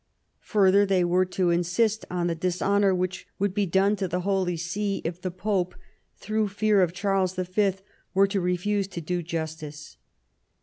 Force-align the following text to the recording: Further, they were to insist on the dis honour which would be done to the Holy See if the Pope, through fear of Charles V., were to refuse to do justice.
Further, 0.49 0.83
they 0.83 1.03
were 1.05 1.25
to 1.25 1.51
insist 1.51 2.05
on 2.09 2.25
the 2.25 2.33
dis 2.33 2.59
honour 2.59 2.91
which 2.95 3.27
would 3.37 3.53
be 3.53 3.67
done 3.67 3.95
to 3.97 4.07
the 4.07 4.21
Holy 4.21 4.57
See 4.57 4.99
if 5.05 5.21
the 5.21 5.29
Pope, 5.29 5.75
through 6.17 6.47
fear 6.47 6.81
of 6.81 6.91
Charles 6.91 7.35
V., 7.35 7.73
were 8.15 8.25
to 8.25 8.41
refuse 8.41 8.87
to 8.87 9.01
do 9.01 9.21
justice. 9.21 9.97